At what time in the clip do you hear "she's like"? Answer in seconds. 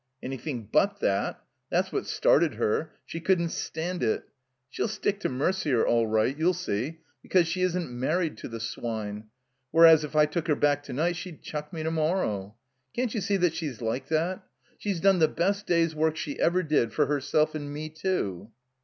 13.53-14.07